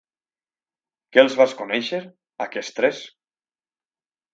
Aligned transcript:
Que 1.11 1.21
els 1.25 1.37
vas 1.43 1.55
conèixer, 1.61 2.03
aquests 2.49 2.77
tres? 2.83 3.07